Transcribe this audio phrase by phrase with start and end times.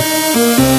[0.00, 0.69] Música